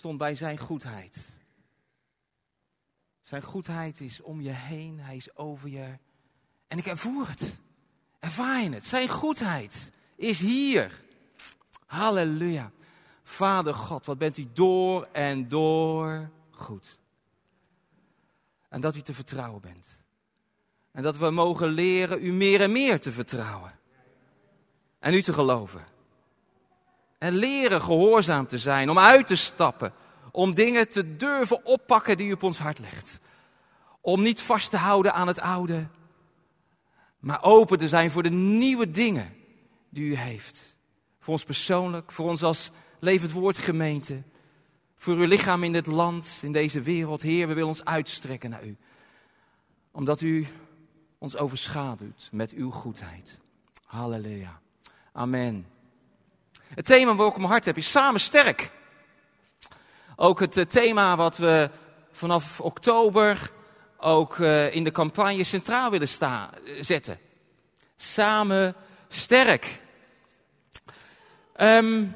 [0.00, 1.16] stond bij zijn goedheid.
[3.22, 5.98] Zijn goedheid is om je heen, hij is over je.
[6.68, 7.56] En ik ervoer het.
[8.18, 8.84] Ervaar je het?
[8.84, 11.00] Zijn goedheid is hier.
[11.86, 12.70] Halleluja.
[13.22, 16.98] Vader God, wat bent u door en door goed.
[18.68, 19.88] En dat u te vertrouwen bent.
[20.90, 23.78] En dat we mogen leren u meer en meer te vertrouwen.
[24.98, 25.84] En u te geloven.
[27.20, 29.92] En leren gehoorzaam te zijn, om uit te stappen.
[30.32, 33.20] Om dingen te durven oppakken die u op ons hart legt.
[34.00, 35.88] Om niet vast te houden aan het oude,
[37.18, 39.34] maar open te zijn voor de nieuwe dingen
[39.88, 40.74] die u heeft.
[41.20, 44.22] Voor ons persoonlijk, voor ons als levend woord gemeente.
[44.96, 47.22] Voor uw lichaam in dit land, in deze wereld.
[47.22, 48.76] Heer, we willen ons uitstrekken naar u.
[49.90, 50.46] Omdat u
[51.18, 53.38] ons overschaduwt met uw goedheid.
[53.84, 54.60] Halleluja.
[55.12, 55.66] Amen.
[56.74, 58.70] Het thema waar ik mijn hart heb is samen sterk.
[60.16, 61.70] Ook het eh, thema wat we
[62.12, 63.50] vanaf oktober
[63.98, 66.50] ook uh, in de campagne centraal willen staan,
[66.80, 67.18] zetten.
[67.96, 68.74] Samen
[69.08, 69.80] sterk.
[71.56, 72.14] Um,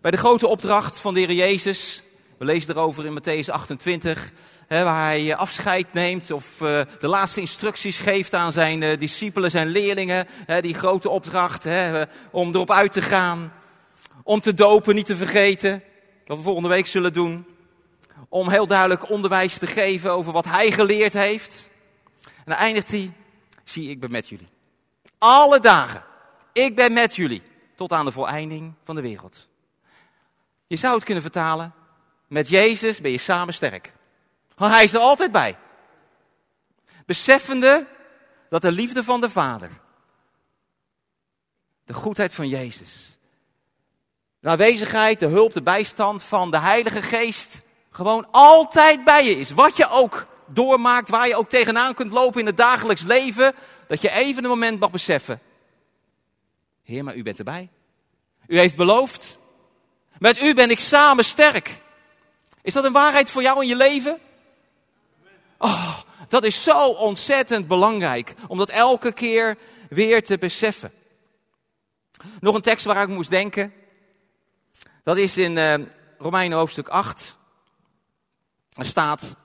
[0.00, 2.02] bij de grote opdracht van de Heer Jezus,
[2.38, 4.30] we lezen erover in Matthäus 28,
[4.66, 10.26] hè, waar hij afscheid neemt of de laatste instructies geeft aan zijn discipelen, zijn leerlingen.
[10.46, 13.52] Hè, die grote opdracht hè, om erop uit te gaan,
[14.28, 15.82] om te dopen, niet te vergeten,
[16.26, 17.46] wat we volgende week zullen doen
[18.28, 21.68] om heel duidelijk onderwijs te geven over wat hij geleerd heeft.
[22.24, 23.12] En dan eindigt hij,
[23.64, 24.48] zie ik ben met jullie.
[25.18, 26.04] Alle dagen.
[26.52, 27.42] Ik ben met jullie.
[27.76, 29.48] Tot aan de voleinding van de wereld.
[30.66, 31.74] Je zou het kunnen vertalen.
[32.26, 33.92] Met Jezus ben je samen sterk.
[34.56, 35.58] Want hij is er altijd bij.
[37.06, 37.86] Beseffende
[38.48, 39.70] dat de liefde van de Vader.
[41.84, 43.17] De goedheid van Jezus.
[44.48, 49.50] De aanwezigheid, de hulp, de bijstand van de Heilige Geest gewoon altijd bij je is.
[49.50, 53.54] Wat je ook doormaakt, waar je ook tegenaan kunt lopen in het dagelijks leven,
[53.88, 55.40] dat je even een moment mag beseffen.
[56.82, 57.68] Heer, maar u bent erbij.
[58.46, 59.38] U heeft beloofd.
[60.18, 61.82] Met u ben ik samen sterk.
[62.62, 64.18] Is dat een waarheid voor jou in je leven?
[65.58, 65.98] Oh,
[66.28, 70.92] dat is zo ontzettend belangrijk om dat elke keer weer te beseffen.
[72.40, 73.72] Nog een tekst waar ik moest denken.
[75.08, 75.74] Dat is in uh,
[76.18, 77.36] Romeinen hoofdstuk 8.
[78.72, 79.36] Er staat,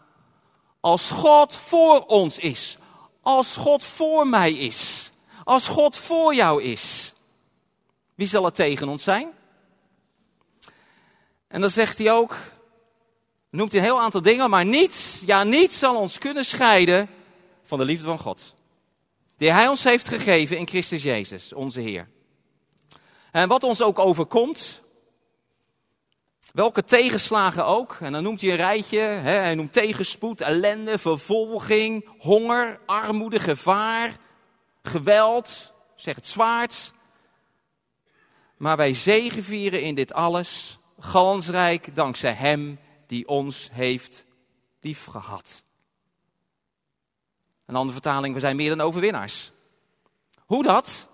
[0.79, 2.77] als God voor ons is,
[3.21, 5.09] als God voor mij is,
[5.43, 7.13] als God voor jou is,
[8.15, 9.31] wie zal er tegen ons zijn?
[11.47, 12.35] En dan zegt hij ook,
[13.49, 17.09] noemt hij een heel aantal dingen, maar niets, ja niets zal ons kunnen scheiden
[17.61, 18.53] van de liefde van God.
[19.37, 22.09] Die hij ons heeft gegeven in Christus Jezus, onze Heer.
[23.31, 24.82] En wat ons ook overkomt,
[26.53, 27.97] Welke tegenslagen ook.
[27.99, 28.99] En dan noemt hij een rijtje.
[28.99, 34.17] Hè, hij noemt tegenspoed, ellende, vervolging, honger, armoede, gevaar,
[34.83, 35.73] geweld.
[35.95, 36.93] Zeg het zwaard.
[38.57, 40.79] Maar wij zegevieren in dit alles.
[40.99, 44.25] Glansrijk dankzij hem die ons heeft
[44.81, 45.63] liefgehad.
[47.65, 49.51] Een andere vertaling, we zijn meer dan overwinnaars.
[50.45, 51.07] Hoe dat?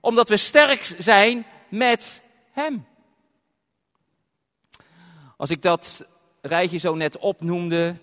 [0.00, 2.86] Omdat we sterk zijn met hem.
[5.36, 6.06] Als ik dat
[6.40, 7.96] rijtje zo net opnoemde,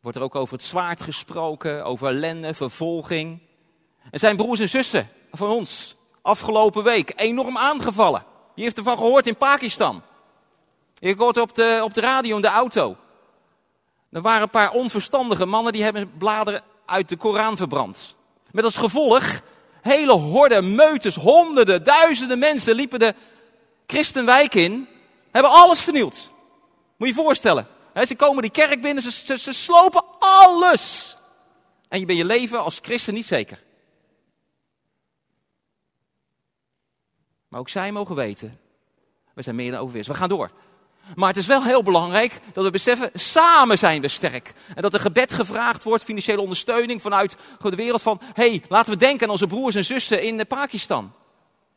[0.00, 3.40] wordt er ook over het zwaard gesproken, over ellende, vervolging.
[4.10, 8.24] En zijn broers en zussen van ons afgelopen week enorm aangevallen.
[8.54, 10.02] Wie heeft ervan gehoord in Pakistan?
[10.98, 12.96] Ik hoorde op de, op de radio in de auto.
[14.10, 18.16] Er waren een paar onverstandige mannen die hebben bladeren uit de Koran verbrand.
[18.50, 19.40] Met als gevolg
[19.80, 23.14] hele horden, meutes, honderden, duizenden mensen liepen de
[23.86, 24.88] christenwijk in.
[25.30, 26.32] Hebben alles vernield.
[26.96, 27.66] Moet je je voorstellen.
[28.06, 31.16] ze komen die kerk binnen, ze, ze, slopen alles.
[31.88, 33.62] En je bent je leven als christen niet zeker.
[37.48, 38.60] Maar ook zij mogen weten,
[39.34, 40.12] we zijn meer dan overwinnaars.
[40.12, 40.50] We gaan door.
[41.14, 44.52] Maar het is wel heel belangrijk dat we beseffen, samen zijn we sterk.
[44.74, 48.92] En dat er gebed gevraagd wordt, financiële ondersteuning vanuit de wereld van, hé, hey, laten
[48.92, 51.12] we denken aan onze broers en zussen in Pakistan.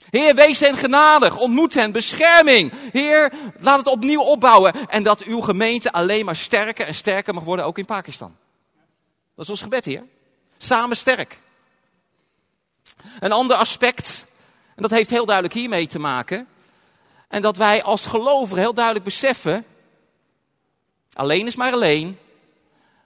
[0.09, 2.71] Heer, wees hen genadig, ontmoet hen, bescherming.
[2.91, 4.87] Heer, laat het opnieuw opbouwen.
[4.87, 8.35] En dat uw gemeente alleen maar sterker en sterker mag worden, ook in Pakistan.
[9.35, 10.03] Dat is ons gebed, Heer.
[10.57, 11.39] Samen sterk.
[13.19, 14.25] Een ander aspect,
[14.75, 16.47] en dat heeft heel duidelijk hiermee te maken.
[17.27, 19.65] En dat wij als gelovigen heel duidelijk beseffen.
[21.13, 22.19] Alleen is maar alleen.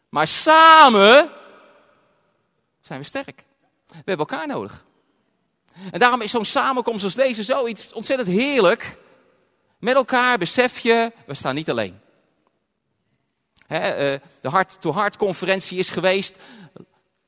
[0.10, 1.30] Maar samen
[2.82, 3.44] zijn we sterk.
[3.88, 4.84] We hebben elkaar nodig.
[5.92, 8.98] En daarom is zo'n samenkomst als deze zoiets ontzettend heerlijk.
[9.80, 12.00] Met elkaar besef je, we staan niet alleen.
[13.68, 13.80] Eh,
[14.42, 16.36] de Hart-to-Hart conferentie is geweest.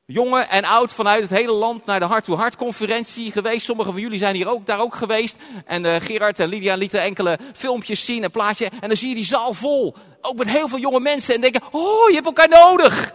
[0.06, 3.64] Jongen en oud vanuit het hele land naar de Hart-to-Hart conferentie geweest.
[3.64, 5.36] Sommigen van jullie zijn hier ook, daar ook geweest.
[5.64, 8.70] En uh, Gerard en Lydia lieten enkele filmpjes zien, een plaatje.
[8.80, 9.96] En dan zie je die zaal vol.
[10.20, 11.34] Ook met heel veel jonge mensen.
[11.34, 13.12] En denken, oh, je hebt elkaar nodig.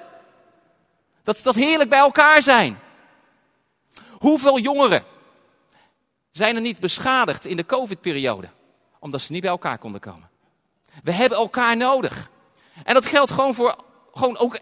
[1.23, 2.79] Dat, dat heerlijk bij elkaar zijn.
[4.11, 5.03] Hoeveel jongeren
[6.31, 8.49] zijn er niet beschadigd in de COVID-periode?
[8.99, 10.29] Omdat ze niet bij elkaar konden komen.
[11.03, 12.29] We hebben elkaar nodig.
[12.83, 13.75] En dat geldt gewoon voor
[14.13, 14.59] gewoon ook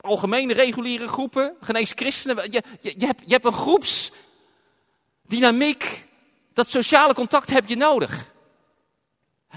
[0.00, 2.52] algemene reguliere groepen, genees christenen.
[2.52, 6.10] Je, je, je, hebt, je hebt een groepsdynamiek.
[6.52, 8.30] Dat sociale contact heb je nodig.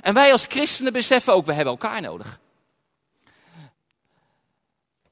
[0.01, 2.39] En wij als christenen beseffen ook, we hebben elkaar nodig.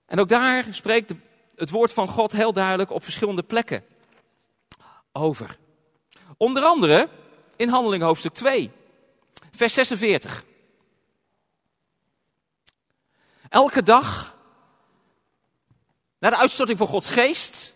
[0.05, 1.13] En ook daar spreekt
[1.55, 3.85] het woord van God heel duidelijk op verschillende plekken
[5.11, 5.57] over.
[6.43, 7.09] Onder andere
[7.55, 8.71] in Handeling hoofdstuk 2,
[9.51, 10.43] vers 46.
[13.49, 14.35] Elke dag,
[16.19, 17.73] na de uitstorting van Gods geest,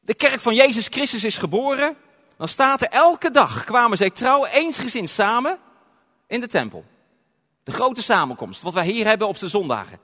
[0.00, 1.96] de kerk van Jezus Christus is geboren,
[2.36, 5.58] dan staat er elke dag kwamen zij trouw eensgezind samen
[6.26, 6.84] in de tempel.
[7.62, 9.98] De grote samenkomst, wat wij hier hebben op de zondagen.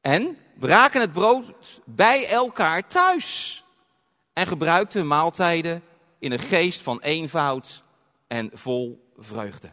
[0.00, 3.64] En braken het brood bij elkaar thuis.
[4.32, 5.82] En gebruikten maaltijden
[6.18, 7.82] in een geest van eenvoud
[8.26, 9.72] en vol vreugde.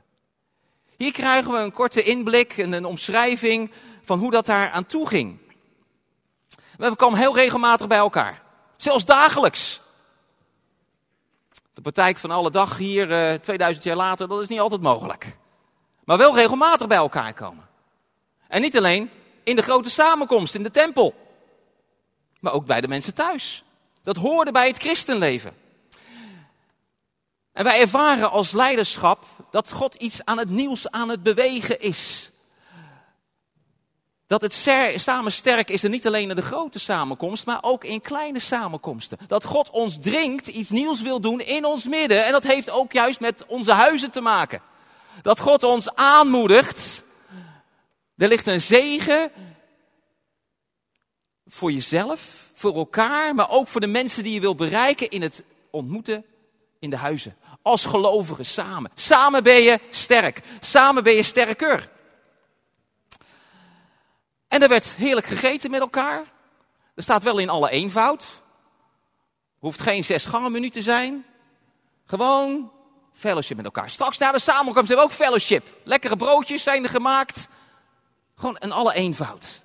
[0.97, 3.71] Hier krijgen we een korte inblik en een omschrijving
[4.03, 5.37] van hoe dat daar aan toe ging.
[6.77, 8.41] We komen heel regelmatig bij elkaar.
[8.77, 9.81] Zelfs dagelijks.
[11.73, 14.81] De praktijk van alle dag hier, uh, eh, 2000 jaar later, dat is niet altijd
[14.81, 15.37] mogelijk.
[16.03, 17.67] Maar wel regelmatig bij elkaar komen.
[18.47, 19.09] En niet alleen
[19.43, 21.13] in de grote samenkomst, in de tempel.
[22.39, 23.63] Maar ook bij de mensen thuis.
[24.03, 25.55] Dat hoorde bij het christenleven.
[27.53, 32.31] En wij ervaren als leiderschap dat God iets aan het nieuws aan het bewegen is.
[34.27, 34.53] Dat het
[34.95, 39.17] samen sterk is en niet alleen in de grote samenkomst, maar ook in kleine samenkomsten.
[39.27, 42.25] Dat God ons dringt iets nieuws wil doen in ons midden.
[42.25, 44.61] En dat heeft ook juist met onze huizen te maken.
[45.21, 47.03] Dat God ons aanmoedigt.
[48.17, 49.31] Er ligt een zegen
[51.47, 55.44] voor jezelf, voor elkaar, maar ook voor de mensen die je wil bereiken in het
[55.71, 56.25] ontmoeten
[56.83, 57.35] in de huizen.
[57.62, 58.91] Als gelovigen samen.
[58.95, 60.41] Samen ben je sterk.
[60.59, 61.89] Samen ben je sterker.
[64.47, 66.24] En er werd heerlijk gegeten met elkaar.
[66.95, 68.25] Er staat wel in alle eenvoud.
[69.59, 71.25] Hoeft geen zes gangen menu te zijn.
[72.06, 72.71] Gewoon
[73.13, 73.89] fellowship met elkaar.
[73.89, 75.77] Straks na de samenkomst hebben we ook fellowship.
[75.83, 77.47] Lekkere broodjes zijn er gemaakt.
[78.36, 79.63] Gewoon in alle eenvoud.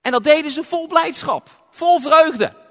[0.00, 1.66] En dat deden ze vol blijdschap.
[1.70, 2.63] Vol vreugde.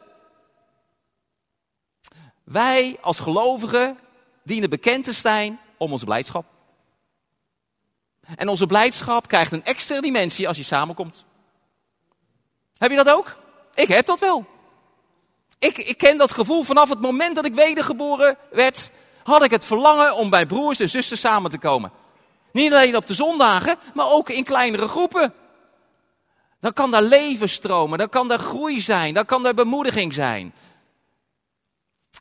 [2.43, 3.97] Wij als gelovigen
[4.43, 6.45] dienen bekend te zijn om onze blijdschap.
[8.35, 11.25] En onze blijdschap krijgt een extra dimensie als je samenkomt.
[12.77, 13.37] Heb je dat ook?
[13.73, 14.45] Ik heb dat wel.
[15.59, 18.91] Ik, ik ken dat gevoel vanaf het moment dat ik wedergeboren werd,
[19.23, 21.91] had ik het verlangen om bij broers en zusters samen te komen.
[22.51, 25.33] Niet alleen op de zondagen, maar ook in kleinere groepen.
[26.59, 30.53] Dan kan daar leven stromen, dan kan daar groei zijn, dan kan daar bemoediging zijn.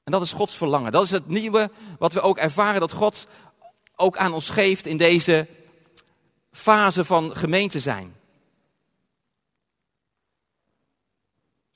[0.05, 0.93] En dat is Gods verlangen.
[0.93, 3.27] Dat is het nieuwe wat we ook ervaren dat God
[3.97, 5.49] ook aan ons geeft in deze
[6.53, 8.17] fase van gemeente zijn.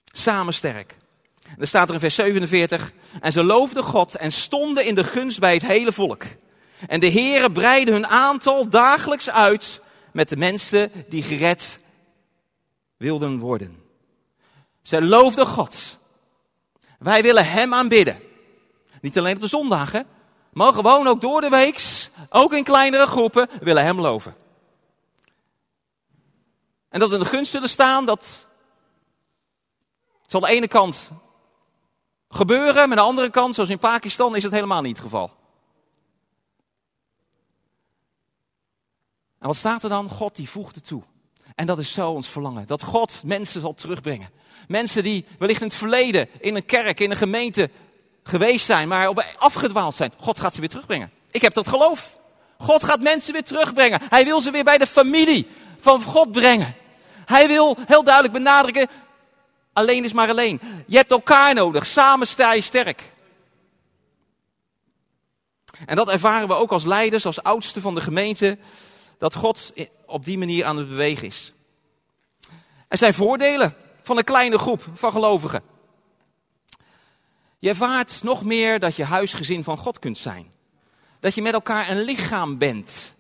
[0.05, 0.97] Samen sterk.
[1.59, 2.93] Er staat er in vers 47.
[3.21, 6.25] En ze loofden God en stonden in de gunst bij het hele volk.
[6.87, 9.81] En de Heere breidde hun aantal dagelijks uit
[10.13, 11.79] met de mensen die gered
[12.97, 13.77] wilden worden.
[14.83, 15.96] Ze loofden God.
[16.99, 18.21] Wij willen Hem aanbidden.
[19.01, 20.07] Niet alleen op de zondagen,
[20.53, 24.37] maar gewoon ook door de weeks, ook in kleinere groepen, willen Hem loven.
[26.89, 28.47] En dat we in de gunst zullen staan, dat
[30.27, 31.11] zal aan de ene kant
[32.29, 35.31] gebeuren, maar aan de andere kant, zoals in Pakistan, is het helemaal niet het geval.
[39.39, 40.09] En wat staat er dan?
[40.09, 41.03] God die voegt het toe.
[41.57, 42.67] En dat is zo ons verlangen.
[42.67, 44.31] Dat God mensen zal terugbrengen.
[44.69, 47.71] Mensen die wellicht in het verleden in een kerk, in een gemeente
[48.23, 50.13] geweest zijn, maar op afgedwaald zijn.
[50.17, 51.11] God gaat ze weer terugbrengen.
[51.31, 52.19] Ik heb dat geloof.
[52.59, 54.01] God gaat mensen weer terugbrengen.
[54.09, 55.47] Hij wil ze weer bij de familie
[55.81, 56.75] van God brengen.
[57.25, 58.89] Hij wil heel duidelijk benadrukken,
[59.73, 60.61] alleen is maar alleen.
[60.87, 63.03] Je hebt elkaar nodig, samen sta je sterk.
[65.87, 68.59] En dat ervaren we ook als leiders, als oudsten van de gemeente,
[69.19, 69.73] dat God
[70.07, 71.53] op die manier aan het bewegen is.
[72.89, 75.63] Er zijn voordelen van een kleine groep van gelovigen.
[77.59, 80.53] Je ervaart nog meer dat je huisgezin van God kunt zijn.
[81.21, 83.15] Dat je met elkaar een lichaam bent.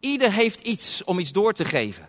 [0.00, 2.08] Ieder heeft iets om iets door te geven.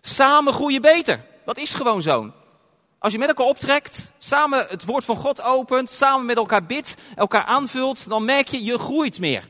[0.00, 1.24] Samen groeien beter.
[1.44, 2.32] Dat is gewoon zo.
[2.98, 6.94] Als je met elkaar optrekt, samen het woord van God opent, samen met elkaar bidt,
[7.16, 9.48] elkaar aanvult, dan merk je, je groeit meer.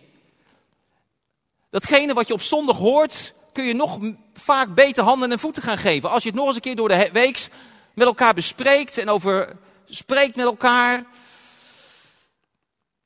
[1.70, 3.98] Datgene wat je op zondag hoort, kun je nog
[4.32, 6.10] vaak beter handen en voeten gaan geven.
[6.10, 7.48] Als je het nog eens een keer door de week
[7.94, 11.04] met elkaar bespreekt en over spreekt met elkaar.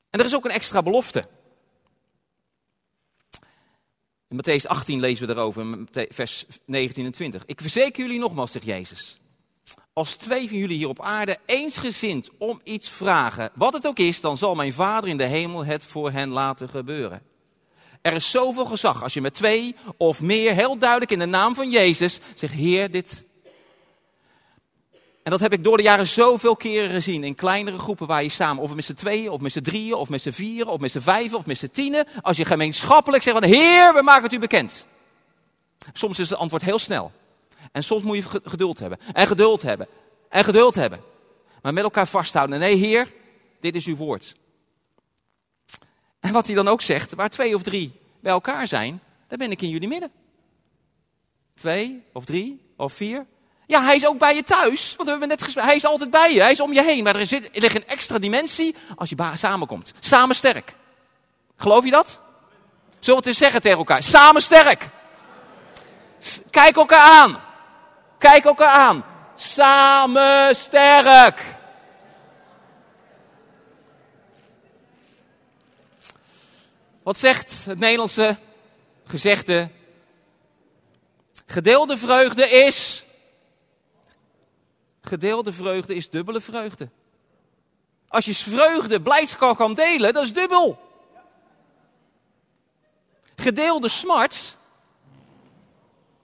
[0.09, 1.27] En er is ook een extra belofte.
[4.27, 7.43] In Matthäus 18 lezen we daarover, vers 19 en 20.
[7.45, 9.19] Ik verzeker jullie nogmaals, zegt Jezus.
[9.93, 14.21] Als twee van jullie hier op aarde eensgezind om iets vragen, wat het ook is,
[14.21, 17.34] dan zal mijn Vader in de hemel het voor hen laten gebeuren.
[18.05, 21.55] Er is zoveel gezag als je met twee of meer heel duidelijk in de naam
[21.55, 23.25] van Jezus zegt, Heer, dit.
[25.23, 28.29] En dat heb ik door de jaren zoveel keren gezien in kleinere groepen waar je
[28.29, 30.91] samen, of met z'n tweeën, of met z'n drieën, of met z'n vieren, of met
[30.91, 34.33] z'n vijven, of met z'n tienen, als je gemeenschappelijk zegt van, Heer, we maken het
[34.33, 34.85] u bekend.
[35.93, 37.11] Soms is het antwoord heel snel.
[37.71, 38.99] En soms moet je geduld hebben.
[39.13, 39.87] En geduld hebben.
[40.29, 40.99] En geduld hebben.
[41.61, 42.59] Maar met elkaar vasthouden.
[42.59, 43.11] Nee, Heer,
[43.59, 44.35] dit is uw woord.
[46.25, 49.51] En wat hij dan ook zegt, waar twee of drie bij elkaar zijn, dan ben
[49.51, 50.11] ik in jullie midden.
[51.53, 53.25] Twee of drie of vier.
[53.65, 54.93] Ja, hij is ook bij je thuis.
[54.95, 55.69] Want we hebben net gesproken.
[55.69, 56.41] Hij is altijd bij je.
[56.41, 57.03] Hij is om je heen.
[57.03, 59.93] Maar er, zit, er ligt een extra dimensie als je samenkomt.
[59.99, 60.75] Samen sterk.
[61.57, 62.07] Geloof je dat?
[62.99, 64.03] Zullen we het eens zeggen tegen elkaar?
[64.03, 64.89] Samen sterk.
[66.49, 67.41] Kijk elkaar aan.
[68.17, 69.03] Kijk elkaar aan.
[69.35, 71.41] Samen sterk.
[77.05, 78.37] Wat zegt het Nederlandse
[79.03, 79.69] gezegde?
[81.45, 83.05] Gedeelde vreugde is.
[85.01, 86.89] Gedeelde vreugde is dubbele vreugde.
[88.07, 90.79] Als je vreugde, blijdschap kan delen, dat is dubbel.
[93.35, 94.57] Gedeelde smart.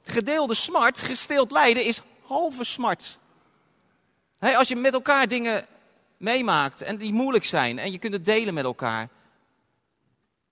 [0.04, 3.18] Gedeelde smart, gesteeld lijden is halve smart.
[4.40, 5.66] als je met elkaar dingen
[6.18, 9.10] meemaakt en die moeilijk zijn en je kunt het delen met elkaar,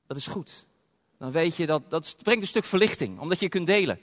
[0.09, 0.65] dat is goed.
[1.17, 3.99] Dan weet je dat dat brengt een stuk verlichting, omdat je kunt delen.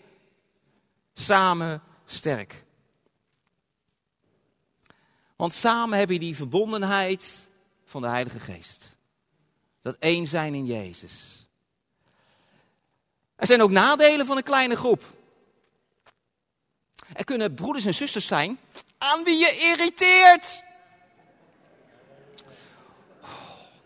[1.15, 2.65] Samen sterk.
[5.37, 7.49] Want samen heb je die verbondenheid
[7.85, 8.97] van de Heilige Geest.
[9.83, 11.47] Dat één zijn in Jezus.
[13.37, 15.03] Er zijn ook nadelen van een kleine groep.
[17.13, 18.59] Er kunnen broeders en zusters zijn
[18.99, 20.63] aan wie je irriteert.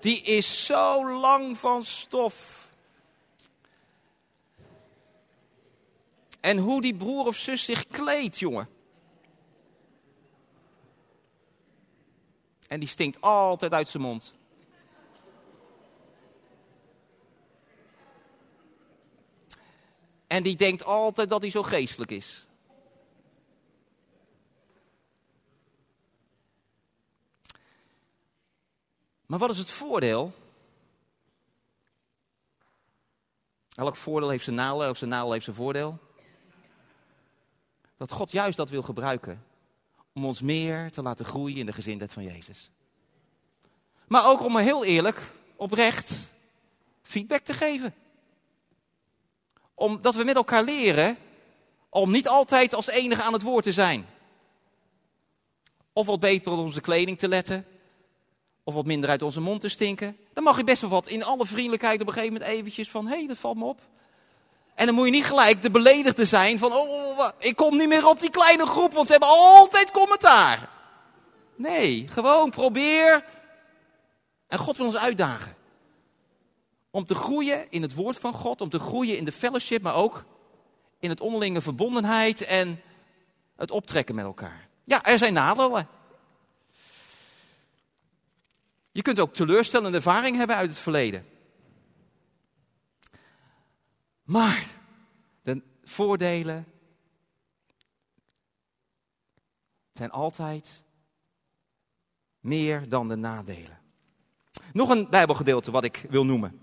[0.00, 2.68] Die is zo lang van stof.
[6.40, 8.68] En hoe die broer of zus zich kleedt, jongen.
[12.68, 14.34] En die stinkt altijd uit zijn mond.
[20.26, 22.46] En die denkt altijd dat hij zo geestelijk is.
[29.30, 30.32] Maar wat is het voordeel?
[33.74, 35.98] Elk voordeel heeft zijn nadeel, of zijn nadeel heeft zijn voordeel.
[37.96, 39.44] Dat God juist dat wil gebruiken
[40.12, 42.70] om ons meer te laten groeien in de gezindheid van Jezus.
[44.06, 46.30] Maar ook om heel eerlijk, oprecht,
[47.02, 47.94] feedback te geven.
[49.74, 51.16] Omdat we met elkaar leren
[51.88, 54.06] om niet altijd als enige aan het woord te zijn.
[55.92, 57.66] Of wat beter op onze kleding te letten
[58.64, 60.16] of wat minder uit onze mond te stinken.
[60.32, 63.06] Dan mag je best wel wat in alle vriendelijkheid op een gegeven moment eventjes van,
[63.06, 63.80] hé, hey, dat valt me op.
[64.74, 67.76] En dan moet je niet gelijk de beledigde zijn van, oh, oh, oh, ik kom
[67.76, 70.68] niet meer op die kleine groep, want ze hebben altijd commentaar.
[71.56, 73.24] Nee, gewoon probeer.
[74.46, 75.54] En God wil ons uitdagen.
[76.90, 79.94] Om te groeien in het woord van God, om te groeien in de fellowship, maar
[79.94, 80.24] ook
[80.98, 82.82] in het onderlinge verbondenheid en
[83.56, 84.68] het optrekken met elkaar.
[84.84, 85.88] Ja, er zijn nadelen.
[89.00, 91.26] Je kunt ook teleurstellende ervaring hebben uit het verleden.
[94.22, 94.66] Maar
[95.42, 96.66] de voordelen
[99.92, 100.82] zijn altijd
[102.40, 103.78] meer dan de nadelen.
[104.72, 106.60] Nog een Bijbelgedeelte wat ik wil noemen.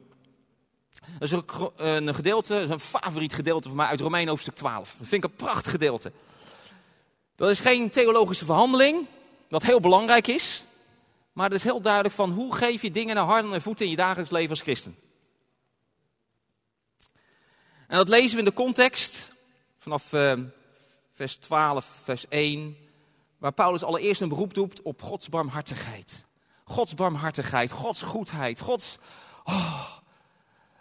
[1.20, 1.32] Dat is
[1.76, 4.96] een gedeelte, een favoriet gedeelte van mij uit Romein hoofdstuk 12.
[4.98, 6.12] Dat vind ik een prachtig gedeelte.
[7.36, 9.08] Dat is geen theologische verhandeling,
[9.50, 10.68] wat heel belangrijk is.
[11.38, 13.92] Maar het is heel duidelijk van hoe geef je dingen naar handen en voeten in
[13.92, 14.96] je dagelijks leven als christen.
[17.88, 19.32] En dat lezen we in de context
[19.78, 20.34] vanaf uh,
[21.14, 22.78] vers 12, vers 1,
[23.38, 26.26] waar Paulus allereerst een beroep doet op Gods barmhartigheid.
[26.64, 28.98] Gods barmhartigheid, Gods goedheid, Gods.
[29.44, 29.92] Oh.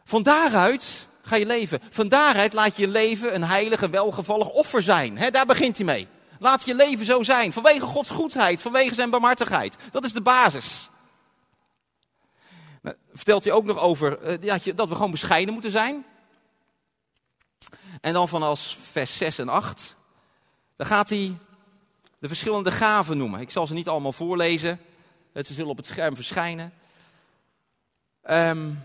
[0.04, 1.80] Van daaruit ga je leven.
[1.90, 5.18] Van daaruit laat je leven een heilig en welgevallig offer zijn.
[5.18, 6.08] He, daar begint hij mee.
[6.38, 7.52] Laat je leven zo zijn.
[7.52, 9.76] Vanwege Gods goedheid, vanwege zijn barmhartigheid.
[9.90, 10.90] Dat is de basis.
[12.82, 16.04] Nou, vertelt hij ook nog over uh, dat, je, dat we gewoon bescheiden moeten zijn.
[18.00, 19.96] En dan vanaf vers 6 en 8.
[20.76, 21.38] Dan gaat hij
[22.18, 23.40] de verschillende gaven noemen.
[23.40, 24.80] Ik zal ze niet allemaal voorlezen.
[25.34, 26.72] Ze zullen op het scherm verschijnen.
[28.30, 28.84] Um,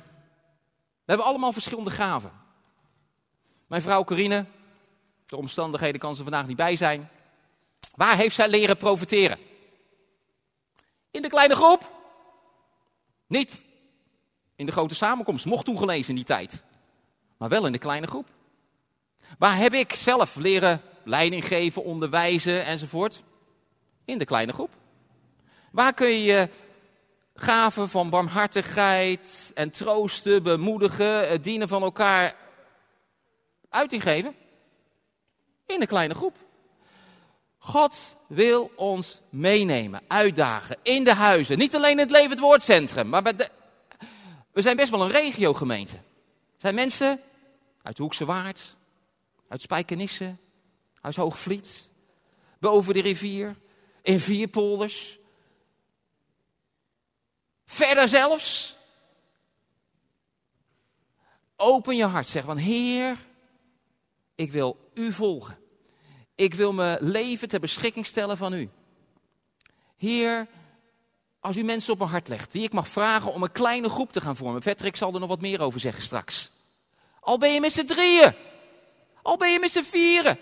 [1.06, 2.32] we hebben allemaal verschillende gaven.
[3.68, 4.46] Mijn vrouw Corine,
[5.26, 7.10] door omstandigheden kan ze vandaag niet bij zijn.
[7.96, 9.38] Waar heeft zij leren profiteren?
[11.12, 11.92] In de kleine groep?
[13.28, 13.64] Niet.
[14.56, 16.64] In de grote samenkomst, mocht toen gelezen in die tijd.
[17.38, 18.28] Maar wel in de kleine groep.
[19.38, 23.24] Waar heb ik zelf leren leiding geven, onderwijzen enzovoort?
[24.06, 24.72] In de kleine groep.
[25.72, 26.50] Waar kun je
[27.36, 32.34] gaven van barmhartigheid en troosten, bemoedigen, het dienen van elkaar
[33.70, 34.36] uiting geven?
[35.66, 36.38] In een kleine groep.
[37.64, 37.96] God
[38.28, 41.58] wil ons meenemen, uitdagen, in de huizen.
[41.58, 43.24] Niet alleen in het Levend Woordcentrum, maar
[44.52, 45.96] we zijn best wel een regiogemeente.
[45.96, 47.22] Er zijn mensen
[47.82, 48.76] uit Hoekse Waard,
[49.48, 50.36] uit Spijkenisse,
[51.02, 51.90] uit Hoogvliet,
[52.60, 53.56] boven de rivier,
[54.02, 55.20] in Vierpolders,
[57.72, 58.78] Verder zelfs.
[61.56, 62.28] Open je hart.
[62.28, 63.18] Zeg van Heer,
[64.36, 65.61] ik wil u volgen.
[66.42, 68.70] Ik wil mijn leven ter beschikking stellen van u.
[69.98, 70.48] Heer,
[71.40, 74.12] als u mensen op mijn hart legt, die ik mag vragen om een kleine groep
[74.12, 74.62] te gaan vormen.
[74.62, 76.52] Patrick zal er nog wat meer over zeggen straks.
[77.20, 78.36] Al ben je met z'n drieën.
[79.22, 80.38] Al ben je met z'n vieren.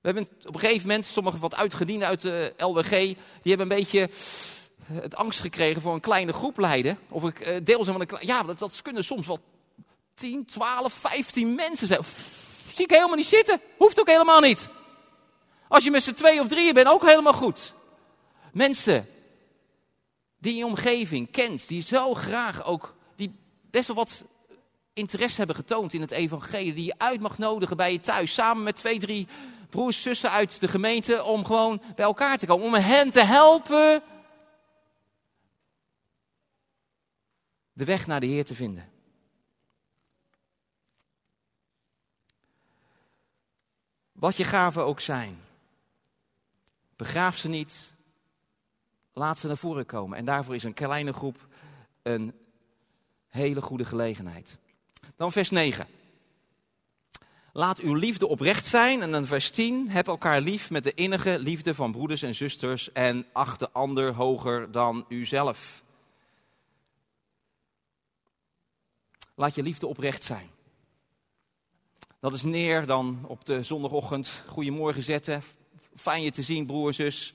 [0.00, 3.78] We hebben op een gegeven moment, sommigen wat uitgediend uit de LWG, die hebben een
[3.78, 4.10] beetje
[4.82, 6.98] het angst gekregen voor een kleine groep leiden.
[7.08, 8.26] Of ik eh, deel zijn van een.
[8.26, 9.40] Ja, dat, dat kunnen soms wel
[10.14, 12.00] 10, 12, 15 mensen zijn.
[12.74, 13.60] Zie ik helemaal niet zitten.
[13.76, 14.68] Hoeft ook helemaal niet.
[15.68, 17.74] Als je met z'n twee of drieën bent, ook helemaal goed.
[18.52, 19.08] Mensen
[20.38, 23.34] die je omgeving kent, die zo graag ook, die
[23.70, 24.24] best wel wat
[24.92, 28.62] interesse hebben getoond in het evangelie, die je uit mag nodigen bij je thuis, samen
[28.62, 29.28] met twee, drie
[29.70, 34.02] broers, zussen uit de gemeente, om gewoon bij elkaar te komen, om hen te helpen
[37.72, 38.91] de weg naar de Heer te vinden.
[44.22, 45.40] Wat je gaven ook zijn.
[46.96, 47.92] Begraaf ze niet.
[49.12, 50.18] Laat ze naar voren komen.
[50.18, 51.46] En daarvoor is een kleine groep
[52.02, 52.34] een
[53.28, 54.58] hele goede gelegenheid.
[55.16, 55.86] Dan vers 9.
[57.52, 59.02] Laat uw liefde oprecht zijn.
[59.02, 59.90] En dan vers 10.
[59.90, 62.92] Heb elkaar lief met de innige liefde van broeders en zusters.
[62.92, 65.82] En acht de ander hoger dan uzelf.
[69.34, 70.51] Laat je liefde oprecht zijn.
[72.22, 74.42] Dat is neer dan op de zondagochtend.
[74.46, 75.42] Goedemorgen zetten.
[75.96, 77.34] Fijn je te zien, broer, zus.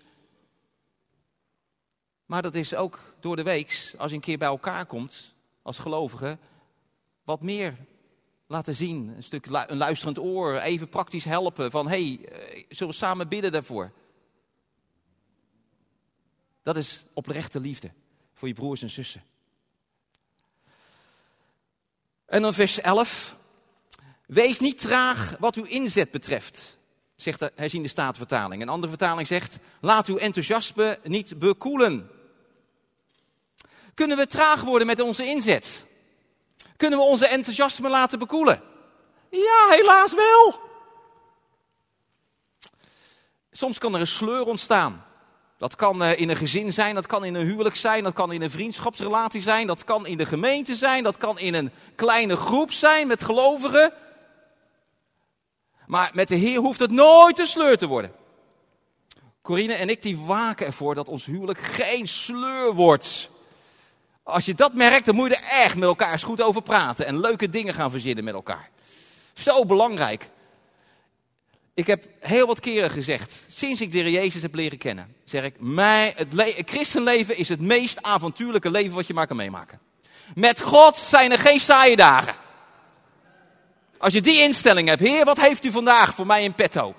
[2.25, 5.77] Maar dat is ook door de week, als je een keer bij elkaar komt, als
[5.77, 6.37] gelovige,
[7.23, 7.77] wat meer
[8.45, 9.13] laten zien.
[9.15, 11.71] Een stuk een luisterend oor, even praktisch helpen.
[11.71, 13.91] Van, hey, eh, zullen we samen bidden daarvoor?
[16.63, 17.91] Dat is oprechte liefde
[18.33, 19.23] voor je broers en zussen.
[22.25, 23.35] En dan vers 11.
[24.27, 26.77] Wees niet traag wat uw inzet betreft,
[27.15, 28.61] zegt de herziende staatvertaling.
[28.61, 32.09] Een andere vertaling zegt, laat uw enthousiasme niet bekoelen.
[33.93, 35.85] Kunnen we traag worden met onze inzet?
[36.77, 38.61] Kunnen we onze enthousiasme laten bekoelen?
[39.29, 40.59] Ja, helaas wel.
[43.51, 45.05] Soms kan er een sleur ontstaan.
[45.57, 48.31] Dat kan eh, in een gezin zijn, dat kan in een huwelijk zijn, dat kan
[48.31, 52.35] in een vriendschapsrelatie zijn, dat kan in de gemeente zijn, dat kan in een kleine
[52.35, 53.93] groep zijn met gelovigen.
[55.87, 58.11] Maar met de Heer hoeft het nooit te sleur te worden.
[59.41, 63.29] Corine en ik die waken ervoor dat ons huwelijk geen sleur wordt.
[64.23, 67.05] Als je dat merkt, dan moet je er echt met elkaar eens goed over praten
[67.05, 68.69] en leuke dingen gaan verzinnen met elkaar.
[69.33, 70.29] Zo belangrijk.
[71.73, 75.43] Ik heb heel wat keren gezegd, sinds ik de Heer Jezus heb leren kennen, zeg
[75.43, 79.79] ik, mij, het, het christenleven is het meest avontuurlijke leven wat je maar kan meemaken.
[80.35, 82.35] Met God zijn er geen saaie dagen.
[83.97, 86.95] Als je die instelling hebt, Heer, wat heeft u vandaag voor mij in petto?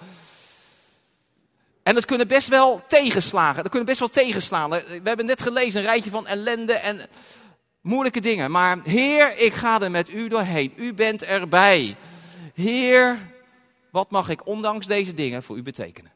[1.83, 4.71] En dat kunnen best wel tegenslagen, dat kunnen best wel tegenslaan.
[4.71, 7.01] We hebben net gelezen een rijtje van ellende en
[7.81, 8.51] moeilijke dingen.
[8.51, 10.73] Maar Heer, ik ga er met u doorheen.
[10.77, 11.97] U bent erbij.
[12.55, 13.19] Heer,
[13.91, 16.13] wat mag ik ondanks deze dingen voor u betekenen?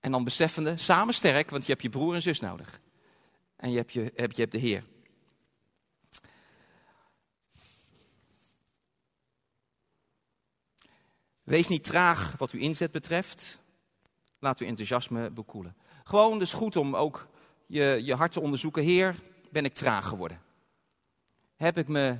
[0.00, 2.80] En dan beseffende, samen sterk, want je hebt je broer en zus nodig.
[3.56, 4.84] En je hebt, je, je hebt de Heer.
[11.42, 13.58] Wees niet traag wat uw inzet betreft.
[14.38, 15.76] Laat uw enthousiasme bekoelen.
[16.04, 17.28] Gewoon dus goed om ook
[17.66, 18.82] je, je hart te onderzoeken.
[18.82, 20.42] Heer, ben ik traag geworden?
[21.56, 22.18] Heb ik me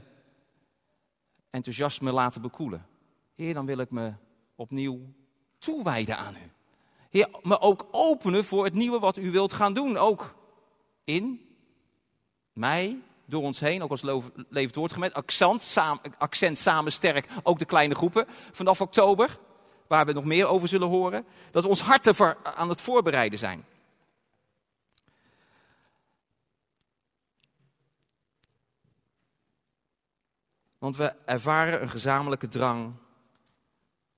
[1.51, 2.87] enthousiasme laten bekoelen?
[3.35, 4.13] Heer, dan wil ik me
[4.55, 5.01] opnieuw
[5.59, 6.51] toewijden aan u.
[7.11, 9.97] Heer, me ook openen voor het nieuwe wat u wilt gaan doen.
[9.97, 10.35] Ook
[11.05, 11.57] in
[12.53, 12.99] mij,
[13.33, 14.03] door ons heen, ook als
[14.49, 15.17] levend woordgemeente.
[15.17, 15.77] Accent,
[16.19, 19.39] accent samen sterk, ook de kleine groepen vanaf oktober.
[19.87, 21.27] Waar we nog meer over zullen horen.
[21.51, 23.65] Dat we ons harten aan het voorbereiden zijn.
[30.79, 32.95] Want we ervaren een gezamenlijke drang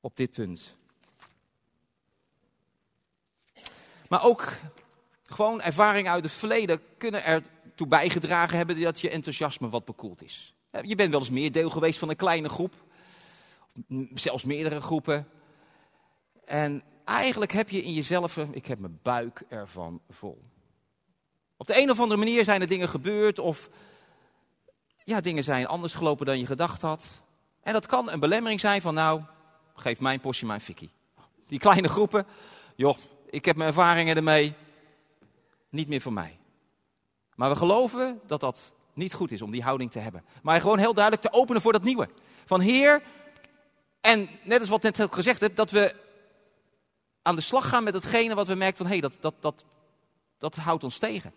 [0.00, 0.76] op dit punt.
[4.08, 4.52] Maar ook
[5.24, 7.24] gewoon ervaringen uit het verleden kunnen
[7.74, 10.54] ertoe bijgedragen hebben dat je enthousiasme wat bekoeld is.
[10.82, 12.74] Je bent wel eens meer deel geweest van een kleine groep,
[14.14, 15.28] zelfs meerdere groepen.
[16.44, 20.42] En eigenlijk heb je in jezelf, ik heb mijn buik ervan vol.
[21.56, 23.70] Op de een of andere manier zijn er dingen gebeurd of
[25.04, 27.04] ja, dingen zijn anders gelopen dan je gedacht had.
[27.60, 29.22] En dat kan een belemmering zijn van nou,
[29.74, 30.90] geef mijn portie mijn fikkie.
[31.46, 32.26] Die kleine groepen,
[32.76, 32.98] joh,
[33.30, 34.54] ik heb mijn ervaringen ermee,
[35.68, 36.38] niet meer voor mij.
[37.36, 40.24] Maar we geloven dat dat niet goed is om die houding te hebben.
[40.42, 42.08] Maar gewoon heel duidelijk te openen voor dat nieuwe.
[42.44, 43.02] Van Heer,
[44.00, 45.94] en net als wat net ook gezegd heb, dat we
[47.22, 49.64] aan de slag gaan met hetgene wat we merken van hé, hey, dat, dat, dat,
[50.38, 51.32] dat houdt ons tegen.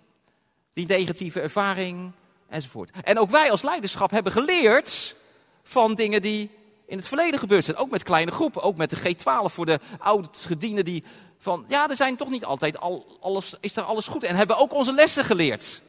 [0.73, 2.11] Die negatieve ervaring
[2.49, 2.91] enzovoort.
[3.03, 5.15] En ook wij als leiderschap hebben geleerd
[5.63, 6.51] van dingen die
[6.85, 7.77] in het verleden gebeurd zijn.
[7.77, 11.03] Ook met kleine groepen, ook met de G12 voor de oude gedienden die
[11.37, 14.23] van, ja, er zijn toch niet altijd al, alles, is er alles goed.
[14.23, 15.81] En hebben ook onze lessen geleerd.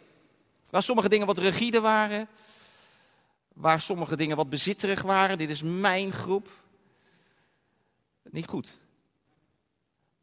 [0.70, 2.28] Waar sommige dingen wat rigide waren.
[3.54, 5.38] Waar sommige dingen wat bezitterig waren.
[5.38, 6.48] Dit is mijn groep.
[8.31, 8.78] Niet goed.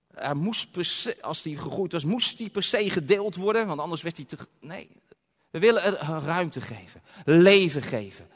[0.08, 3.68] Er moest per als die gegroeid was, moest die per se gedeeld worden.
[3.68, 4.38] Want anders werd hij te...
[4.60, 4.90] Nee,
[5.50, 7.02] we willen er ruimte geven.
[7.26, 8.30] Leven geven.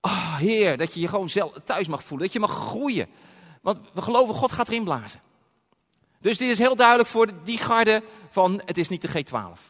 [0.00, 2.26] Oh, Heer, dat je je gewoon zelf thuis mag voelen.
[2.26, 3.08] Dat je mag groeien.
[3.62, 5.20] Want we geloven, God gaat erin blazen.
[6.20, 9.60] Dus dit is heel duidelijk voor die garde van het is niet de G12.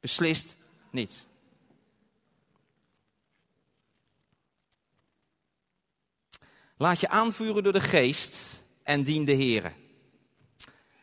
[0.00, 0.56] Beslist
[0.92, 1.26] niet.
[6.76, 9.72] Laat je aanvuren door de geest en dien de Heer.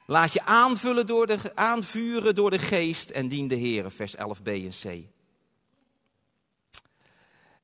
[0.05, 4.43] Laat je aanvullen door de, aanvuren door de geest en dien de Heer, vers 11b
[4.43, 5.05] en c.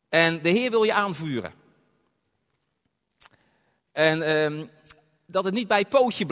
[0.10, 1.54] En de Heer wil je aanvuren.
[3.92, 4.70] En um,
[5.26, 6.26] dat het niet bij pootje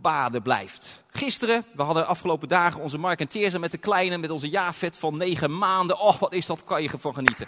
[0.00, 0.99] baden blijft.
[1.10, 4.96] Gisteren, we hadden afgelopen dagen onze Mark en Teerza met de kleine, met onze Jafet
[4.96, 5.98] van negen maanden.
[5.98, 7.46] Oh, wat is dat, kan je van genieten.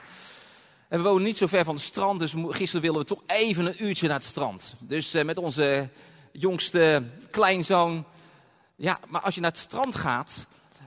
[0.88, 3.66] En we wonen niet zo ver van het strand, dus gisteren wilden we toch even
[3.66, 4.74] een uurtje naar het strand.
[4.78, 5.88] Dus uh, met onze
[6.32, 8.04] jongste kleinzoon.
[8.76, 10.46] Ja, maar als je naar het strand gaat,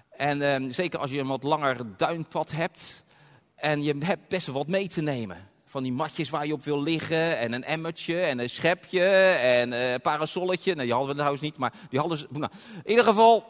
[0.10, 3.04] en uh, zeker als je een wat langer duinpad hebt,
[3.56, 5.50] en je hebt best wel wat mee te nemen.
[5.76, 7.38] Van die matjes waar je op wil liggen.
[7.38, 8.22] En een emmertje.
[8.22, 9.08] En een schepje.
[9.08, 10.74] En een uh, parasolletje.
[10.74, 11.58] Nou, die hadden we trouwens niet.
[11.58, 12.28] Maar die hadden ze.
[12.30, 12.52] Nou,
[12.84, 13.46] in ieder geval.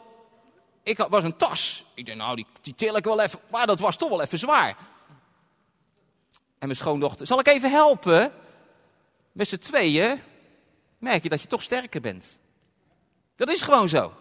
[0.82, 1.84] Ik was een tas.
[1.94, 3.38] Ik dacht, nou, die, die til ik wel even.
[3.50, 4.76] Maar dat was toch wel even zwaar.
[6.58, 7.26] En mijn schoondochter.
[7.26, 8.32] Zal ik even helpen?
[9.32, 10.20] Met z'n tweeën.
[10.98, 12.38] Merk je dat je toch sterker bent.
[13.36, 14.12] Dat is gewoon zo.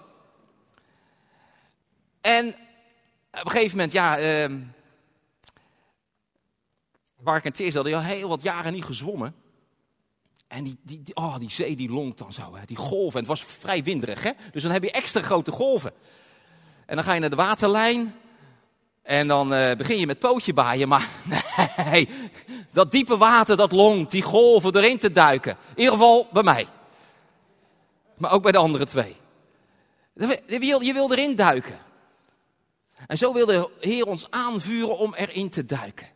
[2.21, 2.47] En
[3.31, 4.19] op een gegeven moment, ja.
[4.19, 4.55] Uh,
[7.25, 9.35] Mark en Teers hadden al heel wat jaren niet gezwommen.
[10.47, 12.65] En die, die, die, oh, die zee die longt dan zo, hè.
[12.65, 13.19] die golven.
[13.19, 14.31] En het was vrij winderig, hè?
[14.51, 15.91] dus dan heb je extra grote golven.
[16.85, 18.15] En dan ga je naar de waterlijn.
[19.01, 20.87] En dan uh, begin je met pootje baaien.
[20.87, 21.09] Maar
[21.91, 22.09] nee,
[22.71, 25.51] dat diepe water dat longt, die golven erin te duiken.
[25.51, 26.67] In ieder geval bij mij.
[28.17, 29.15] Maar ook bij de andere twee.
[30.47, 31.79] Je wil erin duiken.
[33.07, 36.14] En zo wil de Heer ons aanvuren om erin te duiken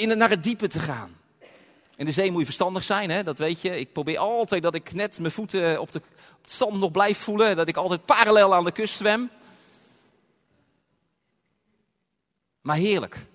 [0.00, 1.18] in, naar het diepe te gaan.
[1.96, 3.22] In de zee moet je verstandig zijn, hè?
[3.22, 3.80] dat weet je.
[3.80, 6.02] Ik probeer altijd dat ik net mijn voeten op, de,
[6.40, 7.56] het zand nog blijf voelen.
[7.56, 9.30] Dat ik altijd parallel aan de kust zwem.
[12.60, 13.26] Maar heerlijk.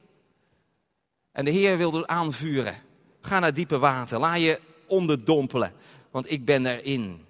[1.32, 2.76] En de Heer wil aanvuren.
[3.22, 4.20] Ga naar diepe water.
[4.20, 5.74] Laat je onderdompelen.
[6.12, 7.26] Want ik ben erin.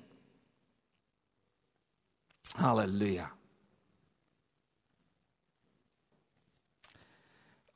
[2.52, 3.32] Halleluja.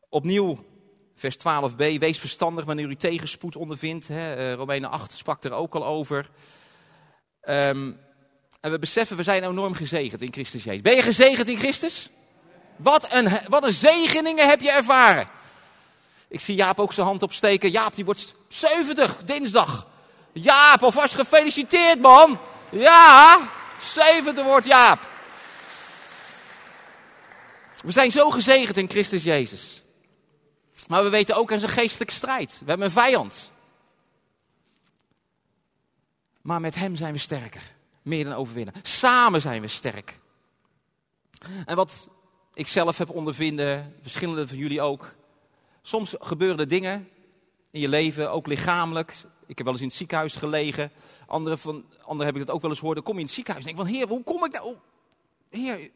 [0.10, 0.66] Opnieuw
[1.20, 4.08] Vers 12b, wees verstandig wanneer u tegenspoed ondervindt.
[4.08, 4.38] Hè?
[4.38, 6.30] Uh, Romeinen 8 sprak er ook al over.
[7.44, 8.00] Um,
[8.62, 10.82] En we beseffen, we zijn enorm gezegend in Christus Jezus.
[10.82, 12.10] Ben je gezegend in Christus?
[12.76, 15.30] Wat een, wat een zegeningen heb je ervaren.
[16.28, 17.72] Ik zie Jaap ook zijn hand opsteken.
[17.72, 19.88] Jaap, die wordt 70, dinsdag.
[20.34, 22.40] Jaap, alvast gefeliciteerd, man.
[22.70, 23.40] Ja,
[23.82, 25.00] 70 wordt Jaap.
[27.82, 29.84] We zijn zo gezegend in Christus Jezus.
[30.90, 32.60] Maar we weten ook, er is een geestelijke strijd.
[32.60, 33.52] We hebben een vijand.
[36.42, 37.76] Maar met hem zijn we sterker.
[38.02, 38.74] Meer dan overwinnen.
[38.82, 40.20] Samen zijn we sterk.
[41.66, 42.10] En wat
[42.54, 45.16] ik zelf heb ondervinden, verschillende van jullie ook.
[45.82, 47.10] Soms gebeuren er dingen
[47.72, 49.16] in je leven, ook lichamelijk.
[49.46, 50.92] Ik heb wel eens in het ziekenhuis gelegen.
[51.28, 52.98] Anderen, van, anderen heb ik het ook wel eens gehoord.
[52.98, 54.76] Dan kom je in het ziekenhuis en denk van, heer, hoe kom ik nou?
[55.50, 55.90] Heer.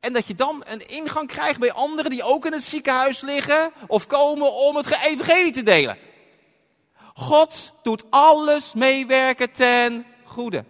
[0.00, 3.72] En dat je dan een ingang krijgt bij anderen die ook in het ziekenhuis liggen.
[3.86, 5.98] Of komen om het evangelie te delen.
[7.14, 10.64] God doet alles meewerken ten goede.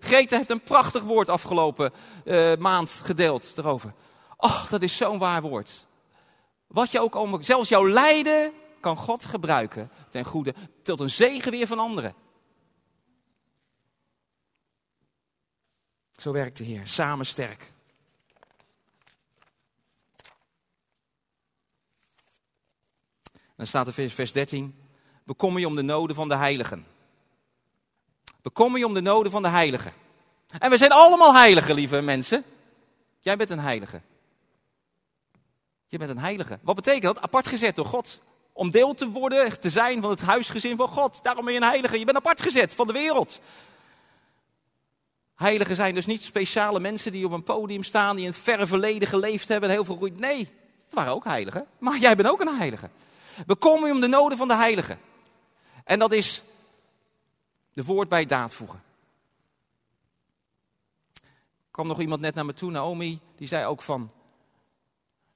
[0.00, 1.92] Greta heeft een prachtig woord afgelopen
[2.24, 3.94] uh, maand gedeeld erover.
[4.36, 5.86] Och, dat is zo'n waar woord.
[6.66, 11.50] Wat je ook om, zelfs jouw lijden kan God gebruiken ten goede, tot een zegen
[11.50, 12.14] weer van anderen.
[16.16, 17.72] Zo werkt de Heer, samen sterk.
[23.56, 24.74] Dan staat er vers 13,
[25.24, 26.86] bekommer je om de noden van de heiligen.
[28.42, 29.92] Bekommer je om de noden van de heiligen.
[30.58, 32.44] En we zijn allemaal heiligen, lieve mensen.
[33.20, 34.00] Jij bent een heilige.
[35.86, 36.58] Je bent een heilige.
[36.62, 37.20] Wat betekent dat?
[37.20, 38.20] Apart gezet door God.
[38.52, 41.20] Om deel te worden, te zijn van het huisgezin van God.
[41.22, 41.98] Daarom ben je een heilige.
[41.98, 43.40] Je bent apart gezet van de wereld.
[45.34, 48.66] Heiligen zijn dus niet speciale mensen die op een podium staan, die in het verre
[48.66, 50.18] verleden geleefd hebben en heel veel goed.
[50.18, 50.38] Nee,
[50.84, 51.66] het waren ook heiligen.
[51.78, 52.90] Maar jij bent ook een heilige.
[53.46, 54.98] Bekom je om de noden van de heiligen.
[55.84, 56.42] En dat is
[57.72, 58.82] de woord bij daad voegen.
[61.14, 64.10] Er kwam nog iemand net naar me toe, Naomi, die zei ook van,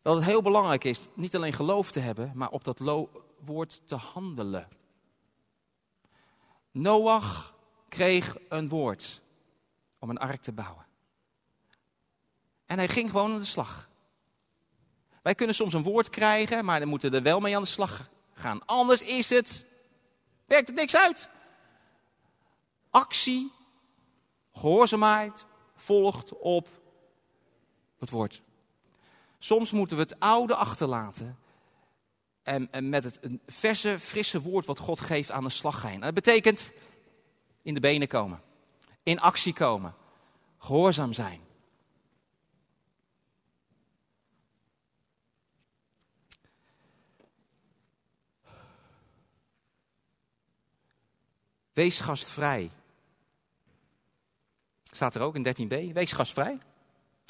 [0.02, 2.78] dat het heel belangrijk is niet alleen geloof te hebben, maar op dat
[3.40, 4.68] woord te handelen.
[6.70, 7.54] Noach
[7.88, 9.22] kreeg een woord
[9.98, 10.86] om een ark te bouwen.
[12.66, 13.89] En hij ging gewoon aan de slag.
[15.22, 17.68] Wij kunnen soms een woord krijgen, maar dan moeten we er wel mee aan de
[17.68, 18.66] slag gaan.
[18.66, 19.66] Anders is het,
[20.44, 21.28] werkt het niks uit.
[22.90, 23.52] Actie,
[24.52, 25.44] gehoorzaamheid
[25.76, 26.68] volgt op
[27.98, 28.42] het woord.
[29.38, 31.38] Soms moeten we het oude achterlaten
[32.42, 36.00] en, en met het een verse, frisse woord wat God geeft aan de slag gaan.
[36.00, 36.72] Dat betekent
[37.62, 38.42] in de benen komen,
[39.02, 39.94] in actie komen,
[40.59, 41.40] gehoorzaam zijn.
[51.72, 52.70] Wees gastvrij.
[54.83, 55.92] Staat er ook in 13b.
[55.92, 56.59] Wees gastvrij.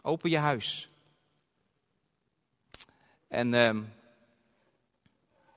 [0.03, 0.91] Open je huis.
[3.29, 3.77] En uh,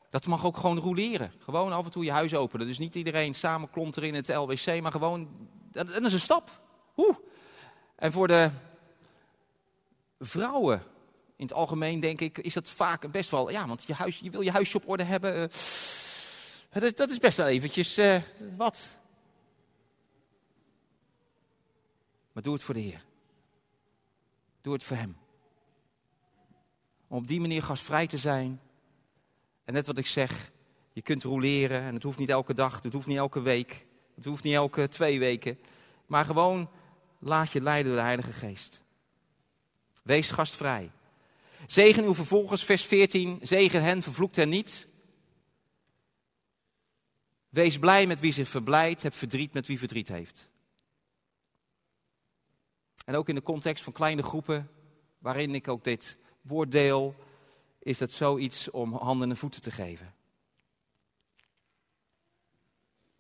[0.10, 1.34] dat mag ook gewoon roleren.
[1.40, 2.68] Gewoon af en toe je huis openen.
[2.68, 6.62] Dus niet iedereen samen klonteren in het LWC, maar gewoon, dat, is een stap.
[6.98, 7.18] Oeh.
[7.96, 8.52] En voor de
[10.20, 10.84] vrouwen
[11.36, 14.30] in het algemeen, denk ik, is dat vaak best wel, ja, want je, huis, je
[14.30, 15.38] wil je huisje op orde hebben.
[15.38, 15.44] Uh,
[16.74, 18.22] dat, is, dat, is, best wel eventjes uh,
[18.58, 18.80] wat.
[22.32, 23.04] Maar doe het voor de Heer.
[24.62, 25.18] Doe het voor Hem.
[27.08, 28.62] Om op die manier gastvrij te zijn.
[29.66, 30.52] En net wat ik zeg,
[30.94, 34.26] je kunt roleren en het hoeft niet elke dag, het hoeft niet elke week, het
[34.26, 35.60] hoeft niet elke twee weken.
[36.06, 36.70] Maar gewoon
[37.20, 38.84] laat je leiden door de Heilige Geest.
[40.04, 40.92] Wees gastvrij.
[41.68, 43.40] Zegen uw vervolgers, vers 14.
[43.42, 44.88] Zegen hen, vervloekt hen niet.
[47.54, 50.50] Wees blij met wie zich verblijdt, heb verdriet met wie verdriet heeft.
[53.06, 54.70] En ook in de context van kleine groepen,
[55.18, 57.16] waarin ik ook dit woorddeel,
[57.80, 60.14] is dat zoiets om handen en voeten te geven.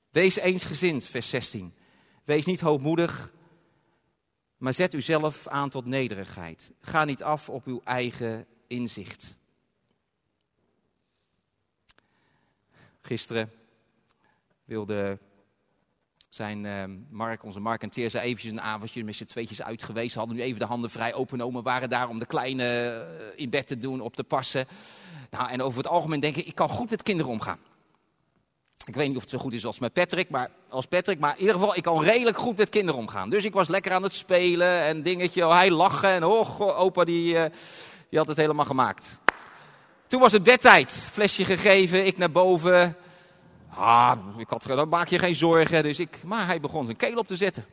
[0.09, 1.73] Wees eensgezind, vers 16.
[2.23, 3.33] Wees niet hoogmoedig,
[4.57, 6.71] maar zet uzelf aan tot nederigheid.
[6.79, 9.37] Ga niet af op uw eigen inzicht.
[13.01, 13.61] Gisteren
[14.65, 15.19] wilde
[16.29, 20.15] zijn uh, Mark, onze Mark en Teerza eventjes een avondje met z'n tweetjes uit geweest.
[20.15, 22.63] Hadden nu even de handen vrij openomen, waren daar om de kleine
[23.19, 24.65] uh, in bed te doen, op te passen.
[25.29, 27.59] Nou, en over het algemeen denk ik, ik kan goed met kinderen omgaan.
[28.85, 31.33] Ik weet niet of het zo goed is als met Patrick, maar, als Patrick, maar
[31.33, 33.29] in ieder geval, ik kan redelijk goed met kinderen omgaan.
[33.29, 37.03] Dus ik was lekker aan het spelen en dingetje, oh, hij lachen en oh, opa
[37.03, 37.43] die, uh,
[38.09, 39.19] die had het helemaal gemaakt.
[40.07, 42.95] Toen was het bedtijd, flesje gegeven, ik naar boven,
[43.75, 45.83] Ah, ik had, dan maak je geen zorgen.
[45.83, 47.65] Dus ik, maar hij begon zijn keel op te zetten.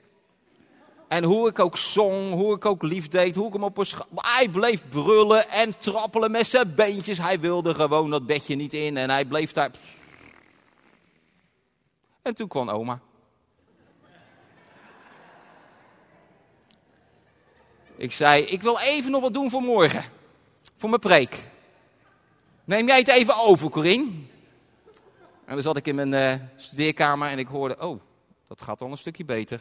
[1.08, 3.86] En hoe ik ook zong, hoe ik ook lief deed, hoe ik hem op een
[4.14, 7.18] Hij bleef brullen en trappelen met zijn beentjes.
[7.18, 9.70] Hij wilde gewoon dat bedje niet in en hij bleef daar.
[12.22, 13.00] En toen kwam oma.
[17.96, 20.04] Ik zei, ik wil even nog wat doen voor morgen.
[20.76, 21.38] Voor mijn preek.
[22.64, 24.10] Neem jij het even over, Corine?
[25.50, 28.00] En dan zat ik in mijn eh, studeerkamer en ik hoorde, oh,
[28.48, 29.60] dat gaat al een stukje beter.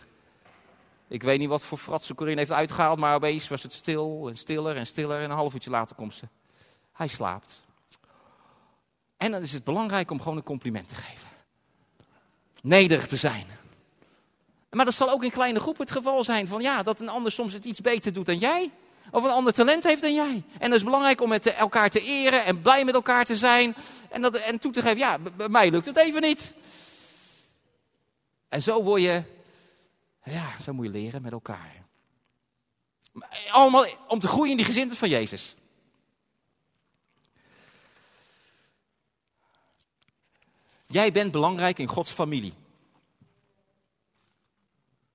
[1.08, 4.38] Ik weet niet wat voor fratsen Corine heeft uitgehaald, maar opeens was het stil en
[4.38, 5.18] stiller en stiller.
[5.18, 6.28] En een half uurtje later komt ze.
[6.94, 7.62] Hij slaapt.
[9.18, 11.28] En dan is het belangrijk om gewoon een compliment te geven.
[12.62, 13.46] Nederig te zijn.
[14.70, 16.48] Maar dat zal ook in kleine groepen het geval zijn.
[16.48, 18.72] Van ja, dat een ander soms het iets beter doet dan jij.
[19.12, 20.44] Of een ander talent heeft dan jij.
[20.60, 23.76] En dat is belangrijk om met elkaar te eren en blij met elkaar te zijn.
[24.10, 26.54] En, dat, en toe te geven, ja, bij mij lukt het even niet.
[28.50, 29.24] En zo word je,
[30.24, 31.76] ja, zo moet je leren met elkaar.
[33.52, 35.56] Allemaal om te groeien in die gezindheid van Jezus.
[40.88, 42.54] Jij bent belangrijk in Gods familie.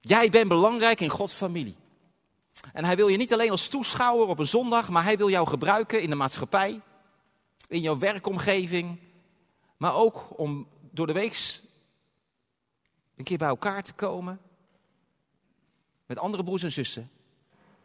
[0.00, 1.76] Jij bent belangrijk in Gods familie.
[2.72, 5.46] En hij wil je niet alleen als toeschouwer op een zondag, maar hij wil jou
[5.46, 6.81] gebruiken in de maatschappij,
[7.68, 8.98] in jouw werkomgeving,
[9.77, 11.62] maar ook om door de week
[13.16, 14.40] een keer bij elkaar te komen
[16.07, 17.11] met andere broers en zussen.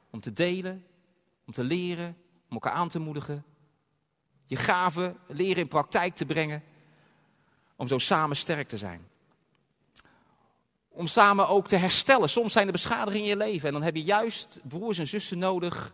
[0.09, 0.85] Om te delen,
[1.45, 2.17] om te leren,
[2.49, 3.45] om elkaar aan te moedigen.
[4.45, 6.63] Je gaven leren in praktijk te brengen.
[7.75, 9.08] Om zo samen sterk te zijn.
[10.89, 12.29] Om samen ook te herstellen.
[12.29, 13.67] Soms zijn er beschadigingen in je leven.
[13.67, 15.93] En dan heb je juist broers en zussen nodig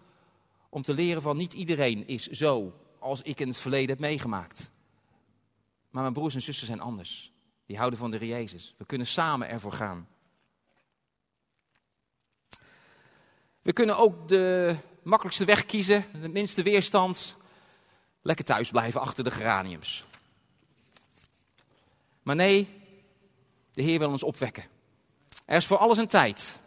[0.69, 4.71] om te leren van niet iedereen is zo als ik in het verleden heb meegemaakt.
[5.89, 7.31] Maar mijn broers en zussen zijn anders.
[7.65, 8.75] Die houden van de Jezus.
[8.77, 10.07] We kunnen samen ervoor gaan.
[13.61, 17.35] We kunnen ook de makkelijkste weg kiezen, de minste weerstand.
[18.21, 20.05] Lekker thuis blijven achter de geraniums.
[22.23, 22.69] Maar nee,
[23.73, 24.63] de Heer wil ons opwekken.
[25.45, 26.59] Er is voor alles een tijd.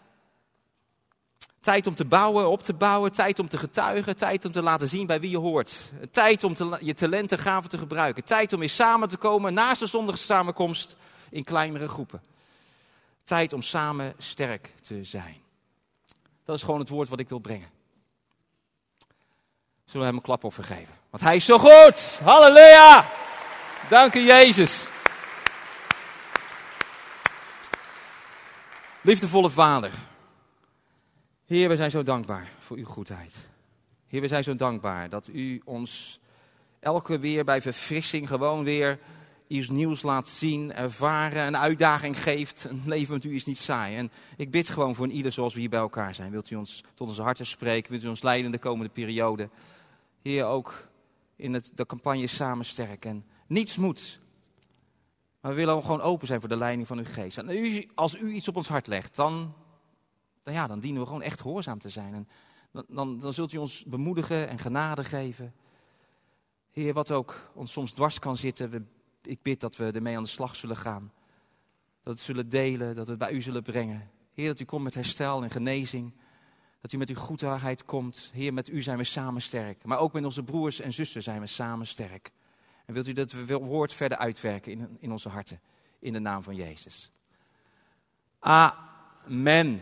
[1.60, 4.88] Tijd om te bouwen, op te bouwen, tijd om te getuigen, tijd om te laten
[4.88, 5.90] zien bij wie je hoort.
[6.10, 8.24] Tijd om je talenten, gaven te gebruiken.
[8.24, 10.96] Tijd om weer samen te komen naast de zondige samenkomst
[11.30, 12.22] in kleinere groepen.
[13.24, 15.36] Tijd om samen sterk te zijn.
[16.44, 17.68] Dat is gewoon het woord wat ik wil brengen.
[19.84, 20.94] Zullen we hem een klap op vergeven?
[21.10, 22.20] Want hij is zo goed!
[22.22, 23.06] Halleluja!
[23.88, 24.86] Dank u Jezus!
[29.02, 29.92] Liefdevolle Vader.
[31.46, 33.48] Heer, we zijn zo dankbaar voor uw goedheid.
[34.06, 36.20] Heer, we zijn zo dankbaar dat u ons
[36.80, 38.98] elke weer bij verfrissing gewoon weer
[39.46, 42.64] iets nieuws laat zien, ervaren, een uitdaging geeft.
[42.64, 43.96] Een leven met u is niet saai.
[43.96, 46.30] En ik bid gewoon voor een ieder zoals we hier bij elkaar zijn.
[46.30, 47.90] Wilt u ons tot onze harten spreken?
[47.90, 49.48] Wilt u ons leiden in de komende periode?
[50.22, 50.88] Heer, ook
[51.36, 53.04] in het, de campagne Samen Sterk.
[53.04, 54.20] En niets moet.
[55.40, 57.38] Maar we willen gewoon open zijn voor de leiding van uw geest.
[57.38, 59.54] En als u iets op ons hart legt, dan,
[60.42, 62.14] dan, ja, dan dienen we gewoon echt gehoorzaam te zijn.
[62.14, 62.28] En
[62.72, 65.54] dan, dan, dan zult u ons bemoedigen en genade geven.
[66.70, 68.82] Heer, wat ook ons soms dwars kan zitten, we,
[69.22, 71.12] ik bid dat we ermee aan de slag zullen gaan.
[72.02, 74.10] Dat we het zullen delen, dat we het bij u zullen brengen.
[74.32, 76.14] Heer, dat u komt met herstel en genezing.
[76.80, 78.30] Dat u met uw goedheid komt.
[78.32, 79.84] Heer, met u zijn we samen sterk.
[79.84, 82.30] Maar ook met onze broers en zussen zijn we samen sterk.
[82.88, 85.60] En wilt u dat we woord verder uitwerken in, in onze harten.
[85.98, 87.10] In de naam van Jezus.
[88.38, 89.80] Amen.